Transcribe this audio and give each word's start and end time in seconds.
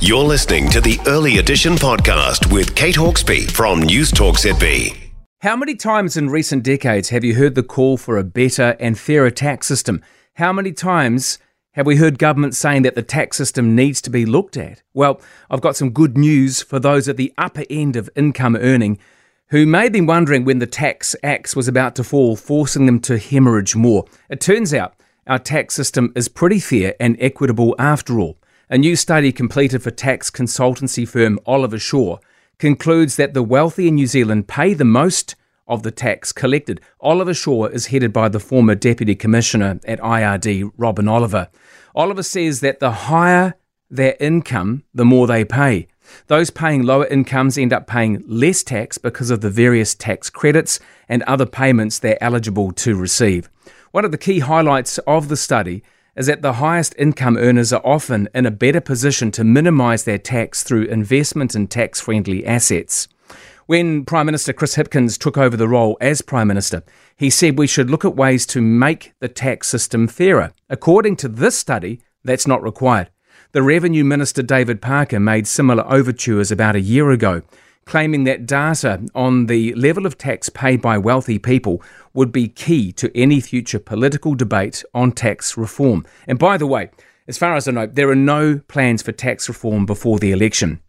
You're 0.00 0.24
listening 0.24 0.68
to 0.70 0.80
the 0.80 0.98
Early 1.06 1.38
Edition 1.38 1.74
podcast 1.74 2.52
with 2.52 2.74
Kate 2.74 2.96
Hawkesby 2.96 3.48
from 3.48 3.80
News 3.80 4.10
Talk 4.10 4.34
ZB. 4.34 4.96
How 5.42 5.54
many 5.54 5.76
times 5.76 6.16
in 6.16 6.30
recent 6.30 6.64
decades 6.64 7.10
have 7.10 7.22
you 7.22 7.36
heard 7.36 7.54
the 7.54 7.62
call 7.62 7.96
for 7.96 8.16
a 8.16 8.24
better 8.24 8.76
and 8.80 8.98
fairer 8.98 9.30
tax 9.30 9.68
system? 9.68 10.02
How 10.34 10.52
many 10.52 10.72
times 10.72 11.38
have 11.72 11.86
we 11.86 11.94
heard 11.94 12.18
government 12.18 12.56
saying 12.56 12.82
that 12.82 12.96
the 12.96 13.04
tax 13.04 13.36
system 13.36 13.76
needs 13.76 14.00
to 14.02 14.10
be 14.10 14.26
looked 14.26 14.56
at? 14.56 14.82
Well, 14.94 15.20
I've 15.48 15.60
got 15.60 15.76
some 15.76 15.90
good 15.90 16.18
news 16.18 16.60
for 16.60 16.80
those 16.80 17.08
at 17.08 17.16
the 17.16 17.32
upper 17.38 17.62
end 17.70 17.94
of 17.94 18.10
income 18.16 18.56
earning 18.56 18.98
who 19.50 19.64
may 19.64 19.84
have 19.84 19.92
been 19.92 20.06
wondering 20.06 20.44
when 20.44 20.58
the 20.58 20.66
tax 20.66 21.14
axe 21.22 21.54
was 21.54 21.68
about 21.68 21.94
to 21.96 22.04
fall, 22.04 22.34
forcing 22.34 22.86
them 22.86 22.98
to 23.00 23.16
hemorrhage 23.16 23.76
more. 23.76 24.06
It 24.28 24.40
turns 24.40 24.74
out 24.74 24.94
our 25.28 25.38
tax 25.38 25.74
system 25.74 26.12
is 26.16 26.26
pretty 26.26 26.58
fair 26.58 26.96
and 26.98 27.16
equitable 27.20 27.76
after 27.78 28.18
all. 28.18 28.37
A 28.70 28.76
new 28.76 28.96
study 28.96 29.32
completed 29.32 29.82
for 29.82 29.90
tax 29.90 30.30
consultancy 30.30 31.08
firm 31.08 31.40
Oliver 31.46 31.78
Shaw 31.78 32.18
concludes 32.58 33.16
that 33.16 33.32
the 33.32 33.42
wealthy 33.42 33.88
in 33.88 33.94
New 33.94 34.06
Zealand 34.06 34.46
pay 34.46 34.74
the 34.74 34.84
most 34.84 35.36
of 35.66 35.82
the 35.82 35.90
tax 35.90 36.32
collected. 36.32 36.78
Oliver 37.00 37.32
Shaw 37.32 37.64
is 37.64 37.86
headed 37.86 38.12
by 38.12 38.28
the 38.28 38.38
former 38.38 38.74
Deputy 38.74 39.14
Commissioner 39.14 39.80
at 39.86 40.00
IRD, 40.00 40.70
Robin 40.76 41.08
Oliver. 41.08 41.48
Oliver 41.94 42.22
says 42.22 42.60
that 42.60 42.78
the 42.78 42.90
higher 42.90 43.54
their 43.88 44.16
income, 44.20 44.84
the 44.92 45.06
more 45.06 45.26
they 45.26 45.46
pay. 45.46 45.86
Those 46.26 46.50
paying 46.50 46.82
lower 46.82 47.06
incomes 47.06 47.56
end 47.56 47.72
up 47.72 47.86
paying 47.86 48.22
less 48.26 48.62
tax 48.62 48.98
because 48.98 49.30
of 49.30 49.40
the 49.40 49.48
various 49.48 49.94
tax 49.94 50.28
credits 50.28 50.78
and 51.08 51.22
other 51.22 51.46
payments 51.46 51.98
they're 51.98 52.22
eligible 52.22 52.72
to 52.72 52.94
receive. 52.96 53.48
One 53.92 54.04
of 54.04 54.10
the 54.10 54.18
key 54.18 54.40
highlights 54.40 54.98
of 54.98 55.28
the 55.28 55.38
study 55.38 55.82
is 56.18 56.26
that 56.26 56.42
the 56.42 56.54
highest 56.54 56.96
income 56.98 57.36
earners 57.36 57.72
are 57.72 57.80
often 57.84 58.28
in 58.34 58.44
a 58.44 58.50
better 58.50 58.80
position 58.80 59.30
to 59.30 59.44
minimise 59.44 60.02
their 60.02 60.18
tax 60.18 60.64
through 60.64 60.82
investment 60.82 61.54
in 61.54 61.68
tax 61.68 62.00
friendly 62.00 62.44
assets. 62.44 63.06
When 63.66 64.04
Prime 64.04 64.26
Minister 64.26 64.52
Chris 64.52 64.74
Hipkins 64.74 65.16
took 65.16 65.38
over 65.38 65.56
the 65.56 65.68
role 65.68 65.96
as 66.00 66.20
Prime 66.20 66.48
Minister, 66.48 66.82
he 67.16 67.30
said 67.30 67.56
we 67.56 67.68
should 67.68 67.88
look 67.88 68.04
at 68.04 68.16
ways 68.16 68.46
to 68.46 68.60
make 68.60 69.12
the 69.20 69.28
tax 69.28 69.68
system 69.68 70.08
fairer. 70.08 70.52
According 70.68 71.16
to 71.16 71.28
this 71.28 71.56
study, 71.56 72.00
that's 72.24 72.48
not 72.48 72.64
required. 72.64 73.10
The 73.52 73.62
Revenue 73.62 74.02
Minister 74.02 74.42
David 74.42 74.82
Parker 74.82 75.20
made 75.20 75.46
similar 75.46 75.84
overtures 75.86 76.50
about 76.50 76.74
a 76.74 76.80
year 76.80 77.10
ago, 77.12 77.42
claiming 77.88 78.24
that 78.24 78.44
data 78.44 79.02
on 79.14 79.46
the 79.46 79.74
level 79.74 80.04
of 80.04 80.18
tax 80.18 80.50
paid 80.50 80.82
by 80.82 80.98
wealthy 80.98 81.38
people 81.38 81.82
would 82.12 82.30
be 82.30 82.46
key 82.46 82.92
to 82.92 83.10
any 83.18 83.40
future 83.40 83.78
political 83.78 84.34
debate 84.34 84.84
on 84.92 85.10
tax 85.10 85.56
reform. 85.56 86.04
And 86.26 86.38
by 86.38 86.58
the 86.58 86.66
way, 86.66 86.90
as 87.26 87.38
far 87.38 87.56
as 87.56 87.66
I 87.66 87.72
know, 87.72 87.86
there 87.86 88.10
are 88.10 88.14
no 88.14 88.60
plans 88.68 89.00
for 89.00 89.12
tax 89.12 89.48
reform 89.48 89.86
before 89.86 90.18
the 90.18 90.32
election. 90.32 90.80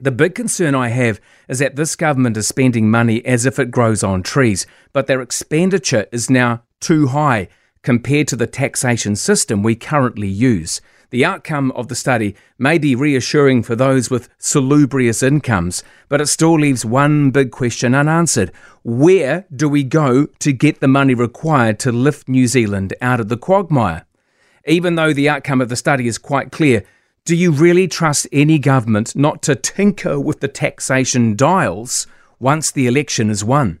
The 0.00 0.10
big 0.10 0.34
concern 0.34 0.74
I 0.74 0.88
have 0.88 1.20
is 1.48 1.60
that 1.60 1.76
this 1.76 1.94
government 1.94 2.36
is 2.36 2.48
spending 2.48 2.90
money 2.90 3.24
as 3.24 3.46
if 3.46 3.60
it 3.60 3.70
grows 3.70 4.02
on 4.02 4.24
trees, 4.24 4.66
but 4.92 5.06
their 5.06 5.20
expenditure 5.20 6.06
is 6.10 6.28
now 6.28 6.64
too 6.80 7.08
high 7.08 7.46
compared 7.82 8.26
to 8.28 8.36
the 8.36 8.48
taxation 8.48 9.14
system 9.14 9.62
we 9.62 9.76
currently 9.76 10.28
use. 10.28 10.80
The 11.10 11.24
outcome 11.24 11.72
of 11.72 11.88
the 11.88 11.96
study 11.96 12.36
may 12.56 12.78
be 12.78 12.94
reassuring 12.94 13.64
for 13.64 13.74
those 13.74 14.10
with 14.10 14.28
salubrious 14.38 15.24
incomes, 15.24 15.82
but 16.08 16.20
it 16.20 16.28
still 16.28 16.58
leaves 16.58 16.84
one 16.84 17.30
big 17.30 17.50
question 17.50 17.96
unanswered. 17.96 18.52
Where 18.84 19.44
do 19.54 19.68
we 19.68 19.82
go 19.82 20.26
to 20.26 20.52
get 20.52 20.78
the 20.78 20.88
money 20.88 21.14
required 21.14 21.80
to 21.80 21.90
lift 21.90 22.28
New 22.28 22.46
Zealand 22.46 22.94
out 23.00 23.18
of 23.18 23.28
the 23.28 23.36
quagmire? 23.36 24.06
Even 24.66 24.94
though 24.94 25.12
the 25.12 25.28
outcome 25.28 25.60
of 25.60 25.68
the 25.68 25.74
study 25.74 26.06
is 26.06 26.16
quite 26.16 26.52
clear, 26.52 26.84
do 27.24 27.34
you 27.34 27.50
really 27.50 27.88
trust 27.88 28.28
any 28.30 28.60
government 28.60 29.16
not 29.16 29.42
to 29.42 29.56
tinker 29.56 30.18
with 30.20 30.38
the 30.38 30.48
taxation 30.48 31.34
dials 31.34 32.06
once 32.38 32.70
the 32.70 32.86
election 32.86 33.30
is 33.30 33.44
won? 33.44 33.80